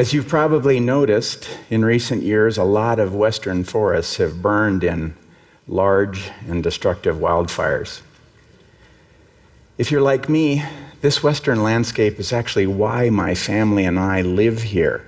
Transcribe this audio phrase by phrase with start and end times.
[0.00, 5.14] As you've probably noticed, in recent years, a lot of western forests have burned in
[5.68, 8.00] large and destructive wildfires.
[9.76, 10.64] If you're like me,
[11.02, 15.04] this western landscape is actually why my family and I live here.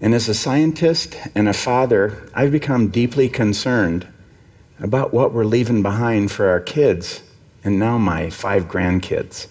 [0.00, 4.06] And as a scientist and a father, I've become deeply concerned
[4.78, 7.20] about what we're leaving behind for our kids
[7.64, 9.48] and now my five grandkids.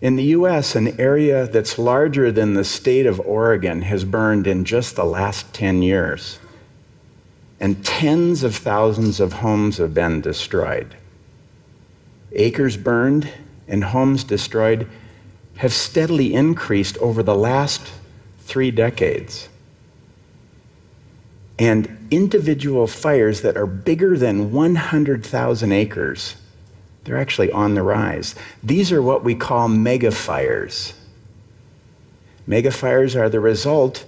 [0.00, 4.64] In the US, an area that's larger than the state of Oregon has burned in
[4.64, 6.38] just the last 10 years.
[7.58, 10.96] And tens of thousands of homes have been destroyed.
[12.32, 13.30] Acres burned
[13.68, 14.88] and homes destroyed
[15.56, 17.82] have steadily increased over the last
[18.38, 19.50] three decades.
[21.58, 26.36] And individual fires that are bigger than 100,000 acres,
[27.04, 28.34] they're actually on the rise.
[28.62, 30.92] These are what we call megafires.
[32.46, 34.04] Megafires are the result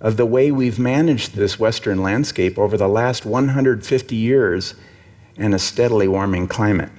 [0.00, 4.74] of the way we've managed this Western landscape over the last 150 years
[5.36, 6.90] and a steadily warming climate.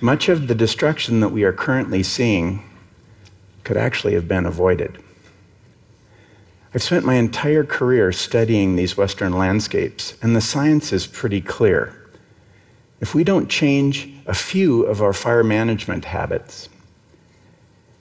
[0.00, 2.62] Much of the destruction that we are currently seeing
[3.64, 5.02] could actually have been avoided.
[6.74, 11.97] I've spent my entire career studying these Western landscapes, and the science is pretty clear.
[13.00, 16.68] If we don't change a few of our fire management habits,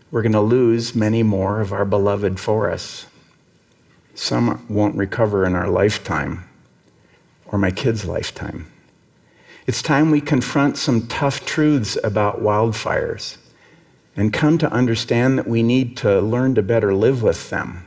[0.09, 3.05] we're going to lose many more of our beloved forests.
[4.15, 6.49] Some won't recover in our lifetime
[7.45, 8.71] or my kids' lifetime.
[9.67, 13.37] It's time we confront some tough truths about wildfires
[14.15, 17.85] and come to understand that we need to learn to better live with them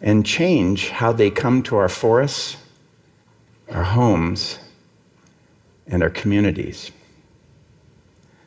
[0.00, 2.58] and change how they come to our forests,
[3.70, 4.58] our homes,
[5.86, 6.90] and our communities.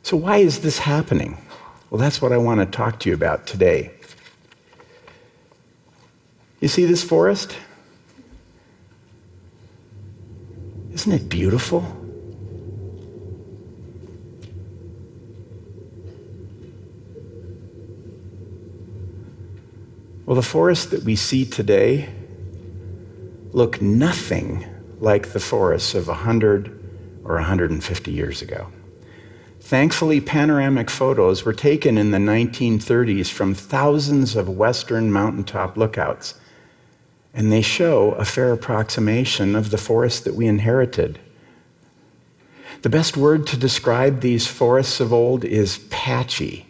[0.04, 1.38] So, why is this happening?
[1.90, 3.92] Well, that's what I want to talk to you about today.
[6.60, 7.56] You see this forest?
[10.94, 11.82] Isn't it beautiful?
[20.26, 22.10] Well, the forests that we see today
[23.54, 24.66] look nothing
[25.00, 26.77] like the forests of 100
[27.28, 28.68] or 150 years ago.
[29.60, 36.36] Thankfully, panoramic photos were taken in the 1930s from thousands of western mountaintop lookouts,
[37.34, 41.20] and they show a fair approximation of the forest that we inherited.
[42.82, 46.66] The best word to describe these forests of old is patchy.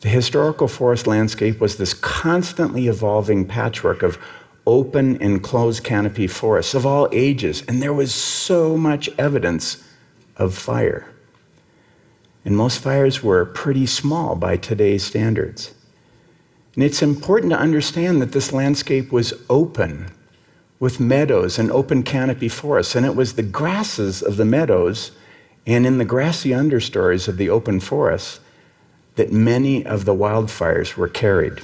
[0.00, 4.18] The historical forest landscape was this constantly evolving patchwork of
[4.66, 9.82] open and closed canopy forests of all ages, and there was so much evidence
[10.36, 11.06] of fire.
[12.44, 15.74] And most fires were pretty small by today's standards.
[16.74, 20.10] And it's important to understand that this landscape was open
[20.78, 25.12] with meadows and open canopy forests, and it was the grasses of the meadows
[25.66, 28.40] and in the grassy understories of the open forests
[29.16, 31.60] that many of the wildfires were carried.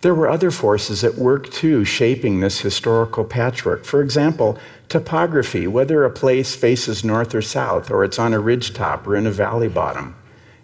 [0.00, 3.84] There were other forces at work too, shaping this historical patchwork.
[3.84, 4.56] For example,
[4.88, 9.16] topography, whether a place faces north or south, or it's on a ridge top or
[9.16, 10.14] in a valley bottom.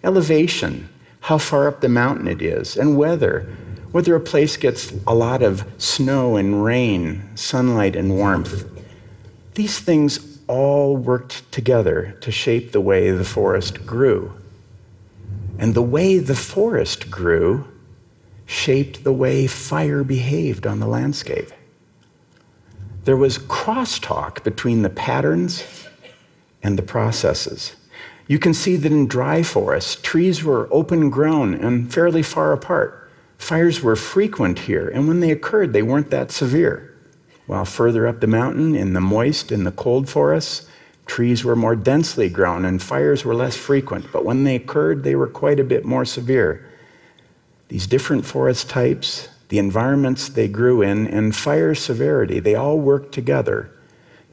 [0.04, 0.88] Elevation,
[1.20, 2.76] how far up the mountain it is.
[2.76, 3.48] And weather,
[3.90, 8.68] whether a place gets a lot of snow and rain, sunlight and warmth.
[9.54, 14.32] These things all worked together to shape the way the forest grew.
[15.58, 17.66] And the way the forest grew
[18.46, 21.50] shaped the way fire behaved on the landscape.
[23.04, 25.64] There was crosstalk between the patterns
[26.62, 27.76] and the processes.
[28.26, 33.10] You can see that in dry forests, trees were open grown and fairly far apart.
[33.36, 36.94] Fires were frequent here, and when they occurred, they weren't that severe.
[37.46, 40.66] While further up the mountain, in the moist and the cold forests,
[41.04, 45.14] trees were more densely grown and fires were less frequent, but when they occurred, they
[45.14, 46.66] were quite a bit more severe.
[47.74, 53.10] These different forest types, the environments they grew in, and fire severity, they all worked
[53.10, 53.68] together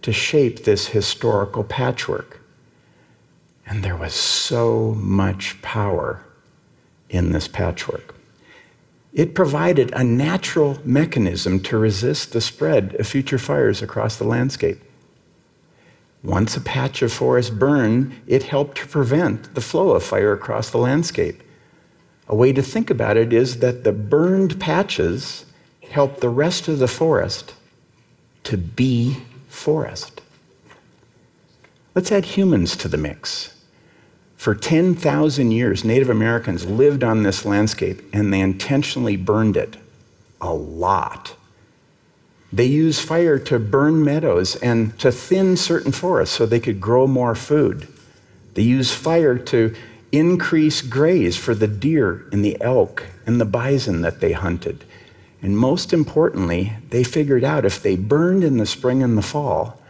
[0.03, 2.39] to shape this historical patchwork.
[3.65, 6.23] And there was so much power
[7.09, 8.13] in this patchwork.
[9.11, 14.77] It provided a natural mechanism to resist the spread of future fires across the landscape.
[16.23, 20.69] Once a patch of forest burned, it helped to prevent the flow of fire across
[20.69, 21.41] the landscape.
[22.27, 25.45] A way to think about it is that the burned patches
[25.89, 27.53] help the rest of the forest
[28.43, 30.21] to be forest.
[31.93, 33.57] Let's add humans to the mix.
[34.37, 39.77] For 10,000 years, Native Americans lived on this landscape and they intentionally burned it
[40.39, 41.35] a lot.
[42.51, 47.07] They used fire to burn meadows and to thin certain forests so they could grow
[47.07, 47.87] more food.
[48.55, 49.75] They used fire to
[50.11, 54.83] increase graze for the deer and the elk and the bison that they hunted.
[55.41, 59.81] And most importantly, they figured out if they burned in the spring and the fall,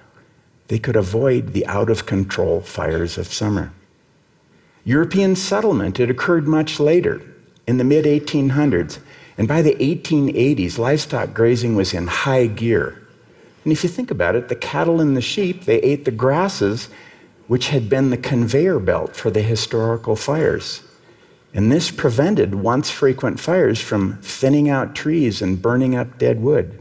[0.68, 3.74] they could avoid the out of control fires of summer.
[4.86, 7.22] European settlement, it occurred much later,
[7.68, 9.00] in the mid 1800s.
[9.38, 13.02] And by the 1880s, livestock grazing was in high gear.
[13.64, 16.90] And if you think about it, the cattle and the sheep, they ate the grasses,
[17.52, 20.84] which had been the conveyor belt for the historical fires.
[21.54, 26.80] And this prevented once frequent fires from thinning out trees and burning up dead wood.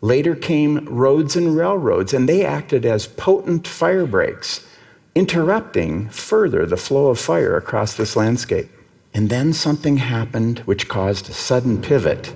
[0.00, 4.66] Later came roads and railroads, and they acted as potent fire breaks
[5.14, 8.68] interrupting further the flow of fire across this landscape.
[9.14, 12.34] And then something happened which caused a sudden pivot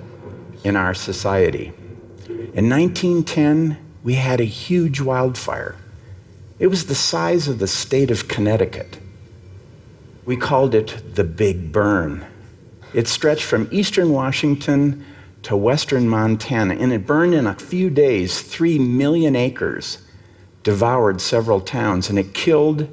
[0.63, 1.73] in our society.
[2.29, 5.75] In 1910, we had a huge wildfire.
[6.59, 8.99] It was the size of the state of Connecticut.
[10.25, 12.27] We called it the Big Burn.
[12.93, 15.05] It stretched from eastern Washington
[15.43, 19.99] to western Montana, and it burned in a few days 3 million acres
[20.65, 22.89] devoured several towns, and it killed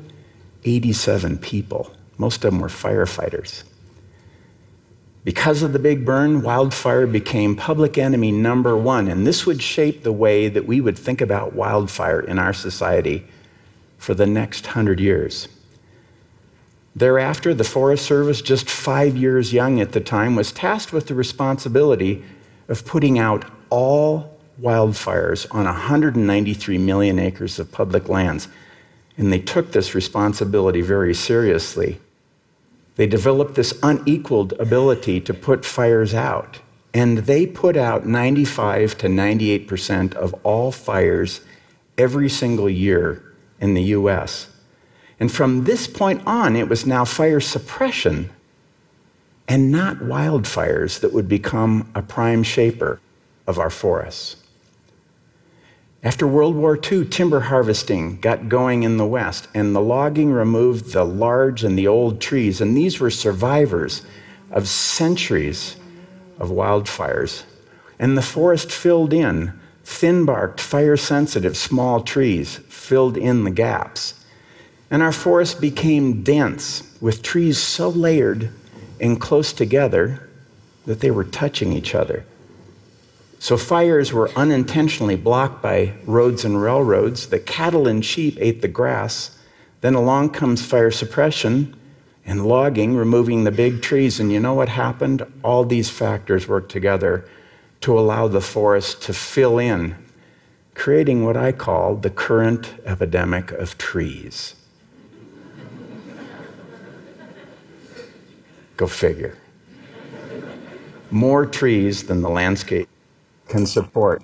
[0.63, 1.91] 87 people.
[2.17, 3.63] Most of them were firefighters.
[5.23, 10.03] Because of the big burn, wildfire became public enemy number one, and this would shape
[10.03, 13.25] the way that we would think about wildfire in our society
[14.05, 15.47] for the next hundred years.
[16.95, 21.15] Thereafter, the Forest Service, just five years young at the time, was tasked with the
[21.15, 22.23] responsibility
[22.67, 28.47] of putting out all wildfires on 193 million acres of public lands.
[29.17, 31.99] And they took this responsibility very seriously.
[32.97, 36.59] They developed this unequaled ability to put fires out.
[36.93, 41.41] And they put out 95 to 98% of all fires
[41.97, 43.24] every single year
[43.59, 44.47] in the US.
[45.19, 48.29] And from this point on, it was now fire suppression
[49.47, 52.99] and not wildfires that would become a prime shaper
[53.47, 54.37] of our forests.
[56.03, 60.93] After World War II, timber harvesting got going in the West, and the logging removed
[60.93, 64.03] the large and the old trees, and these were survivors
[64.51, 65.77] of centuries
[66.37, 67.43] of wildfires.
[67.97, 74.25] And the forest filled in, thin barked, fire sensitive small trees filled in the gaps.
[74.89, 78.49] And our forest became dense with trees so layered
[78.99, 80.27] and close together
[80.85, 82.25] that they were touching each other.
[83.37, 87.27] So fires were unintentionally blocked by roads and railroads.
[87.27, 89.37] The cattle and sheep ate the grass.
[89.81, 91.75] Then along comes fire suppression
[92.25, 94.19] and logging, removing the big trees.
[94.19, 95.23] And you know what happened?
[95.43, 97.29] All these factors worked together
[97.85, 99.95] to allow the forest to fill in,
[100.73, 104.55] creating what I call the current epidemic of trees.
[108.75, 109.37] Go figure.
[111.11, 112.89] More trees than the landscape
[113.49, 114.23] can support.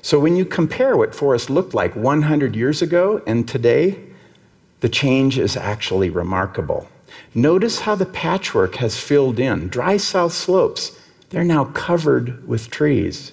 [0.00, 3.98] So when you compare what forests looked like 100 years ago and today,
[4.78, 6.86] the change is actually remarkable.
[7.34, 9.66] Notice how the patchwork has filled in.
[9.66, 10.99] Dry south slopes,
[11.30, 13.32] they're now covered with trees.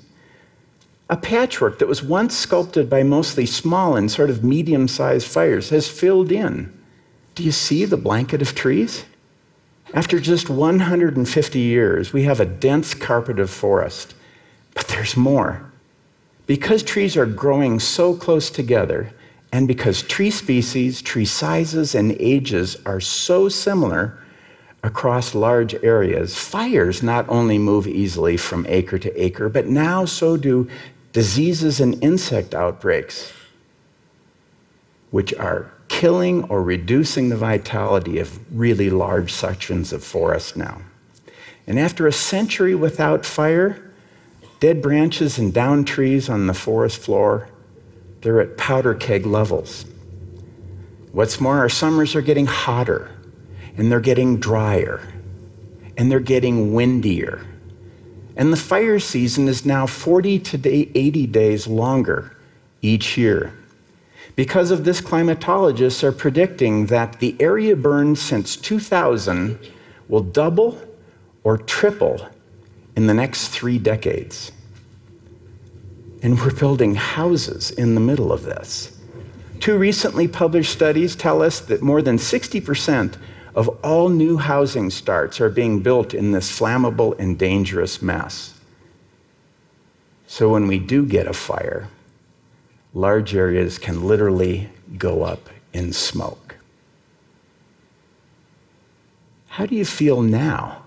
[1.10, 5.70] A patchwork that was once sculpted by mostly small and sort of medium sized fires
[5.70, 6.74] has filled in.
[7.36, 9.06] Do you see the blanket of trees?
[9.94, 14.16] After just 150 years, we have a dense carpet of forest
[14.78, 15.72] but there's more.
[16.46, 19.12] Because trees are growing so close together,
[19.52, 24.20] and because tree species, tree sizes, and ages are so similar
[24.84, 30.38] across large areas, fires not only move easily from acre to acre, but now so
[30.38, 30.70] do
[31.14, 33.34] diseases and insect outbreaks,
[35.12, 40.82] which are killing or reducing the vitality of really large sections of forest now.
[41.66, 43.88] And after a century without fire,
[44.60, 47.48] Dead branches and down trees on the forest floor,
[48.22, 49.86] they're at powder keg levels.
[51.12, 53.12] What's more, our summers are getting hotter,
[53.78, 55.08] and they're getting drier,
[55.96, 57.46] and they're getting windier.
[58.36, 62.36] And the fire season is now 40 to 80 days longer
[62.82, 63.54] each year.
[64.36, 69.60] Because of this, climatologists are predicting that the area burned since 2000
[70.08, 70.80] will double
[71.44, 72.30] or triple
[72.96, 74.52] in the next three decades.
[76.22, 78.96] And we're building houses in the middle of this.
[79.60, 83.16] Two recently published studies tell us that more than 60%
[83.58, 88.54] of all new housing starts are being built in this flammable and dangerous mess.
[90.28, 91.88] So when we do get a fire,
[92.94, 96.58] large areas can literally go up in smoke.
[99.48, 100.84] How do you feel now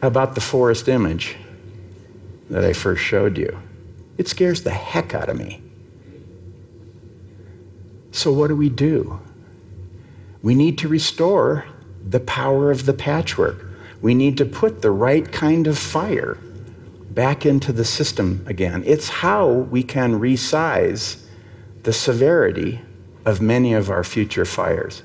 [0.00, 1.34] about the forest image
[2.50, 3.58] that I first showed you?
[4.16, 5.60] It scares the heck out of me.
[8.12, 9.20] So, what do we do?
[10.42, 11.66] We need to restore
[12.04, 13.64] the power of the patchwork.
[14.00, 16.38] We need to put the right kind of fire
[17.10, 18.84] back into the system again.
[18.86, 21.24] It's how we can resize
[21.82, 22.80] the severity
[23.24, 25.02] of many of our future fires.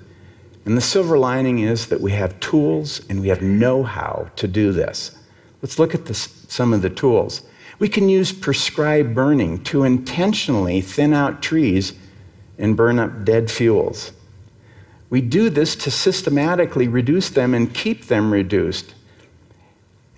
[0.66, 4.48] And the silver lining is that we have tools and we have know how to
[4.48, 5.18] do this.
[5.62, 7.42] Let's look at this, some of the tools.
[7.80, 11.94] We can use prescribed burning to intentionally thin out trees
[12.58, 14.12] and burn up dead fuels.
[15.10, 18.96] We do this to systematically reduce them and keep them reduced.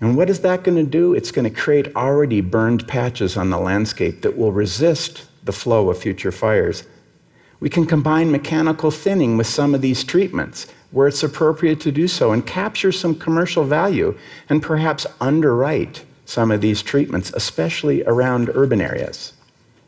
[0.00, 1.14] And what is that going to do?
[1.14, 5.90] It's going to create already burned patches on the landscape that will resist the flow
[5.90, 6.84] of future fires.
[7.60, 12.06] We can combine mechanical thinning with some of these treatments where it's appropriate to do
[12.08, 14.16] so and capture some commercial value
[14.48, 19.32] and perhaps underwrite some of these treatments, especially around urban areas.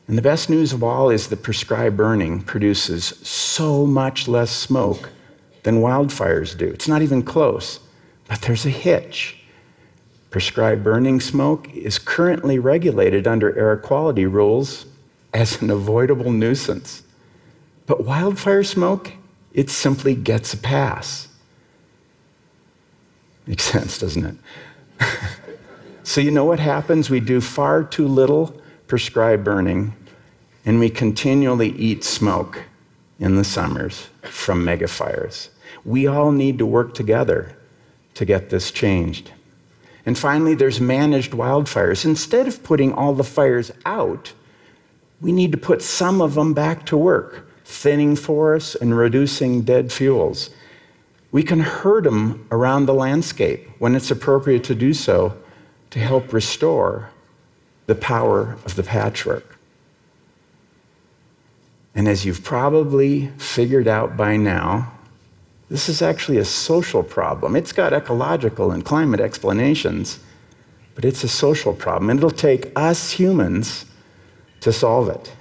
[0.09, 5.11] And the best news of all is that prescribed burning produces so much less smoke
[5.65, 6.67] than wildfires do.
[6.67, 7.79] It's not even close,
[8.27, 9.37] but there's a hitch.
[10.31, 14.87] Prescribed burning smoke is currently regulated under air quality rules
[15.35, 17.03] as an avoidable nuisance.
[17.85, 19.13] But wildfire smoke,
[19.53, 21.29] it simply gets a pass.
[23.47, 25.07] Makes sense, doesn't it?
[26.03, 27.11] so, you know what happens?
[27.11, 29.95] We do far too little prescribed burning,
[30.65, 32.65] and we continually eat smoke
[33.21, 35.51] in the summers from megafires.
[35.85, 37.57] We all need to work together
[38.15, 39.31] to get this changed.
[40.05, 42.05] And finally, there's managed wildfires.
[42.05, 44.33] Instead of putting all the fires out,
[45.21, 49.93] we need to put some of them back to work thinning forests and reducing dead
[49.93, 50.49] fuels.
[51.31, 55.37] We can herd them around the landscape when it's appropriate to do so
[55.91, 57.11] to help restore
[57.89, 59.57] the power of the patchwork.
[61.95, 64.93] And as you've probably figured out by now,
[65.71, 67.57] this is actually a social problem.
[67.57, 70.21] It's got ecological and climate explanations,
[70.95, 72.11] but it's a social problem.
[72.11, 73.87] And it'll take us humans
[74.61, 75.33] to solve it.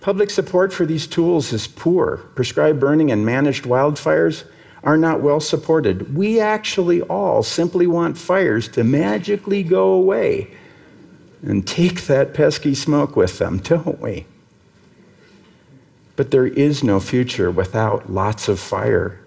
[0.00, 2.18] Public support for these tools is poor.
[2.36, 4.44] Prescribed burning and managed wildfires
[4.84, 6.14] are not well supported.
[6.14, 10.56] We actually all simply want fires to magically go away
[11.42, 14.26] and take that pesky smoke with them, don't we?
[16.16, 19.20] But there is no future without lots of fire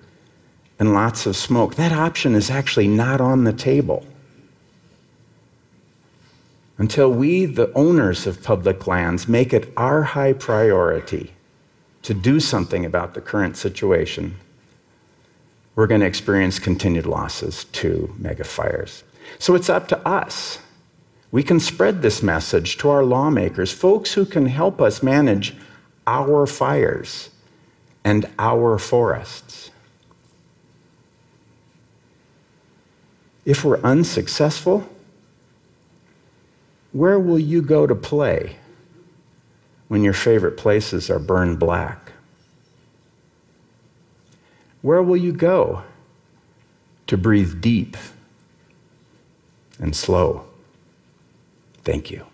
[0.77, 1.75] and lots of smoke.
[1.75, 4.05] That option is actually not on the table
[6.81, 11.31] until we, the owners of public lands, make it our high priority
[12.01, 14.35] to do something about the current situation,
[15.75, 19.03] we're going to experience continued losses to megafires.
[19.37, 20.57] So it's up to us.
[21.31, 25.55] We can spread this message to our lawmakers, folks who can help us manage
[26.05, 27.29] our fires
[28.03, 29.71] and our forests.
[33.45, 34.87] If we're unsuccessful,
[36.91, 38.57] where will you go to play
[39.87, 42.11] when your favorite places are burned black?
[44.81, 45.83] Where will you go
[47.07, 47.95] to breathe deep
[49.79, 50.50] and slow?
[51.83, 52.30] Thank you.